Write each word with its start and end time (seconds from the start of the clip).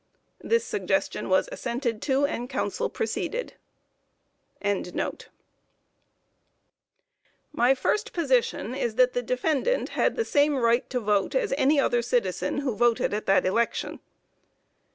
This 0.43 0.65
suggestion 0.65 1.29
was 1.29 1.47
assented 1.51 2.01
to, 2.09 2.25
and 2.25 2.45
the 2.45 2.47
counsel 2.51 2.89
proceeded.] 2.89 3.53
My 7.53 7.75
first 7.75 8.11
position 8.11 8.73
is 8.73 8.95
that 8.95 9.13
the 9.13 9.21
defendant 9.21 9.89
had 9.89 10.15
the 10.15 10.25
same 10.25 10.55
right 10.57 10.89
to 10.89 10.99
vote 10.99 11.35
as 11.35 11.53
any 11.55 11.79
other 11.79 12.01
citizen 12.01 12.61
who 12.61 12.75
voted 12.75 13.13
at 13.13 13.27
that 13.27 13.45
election. 13.45 13.99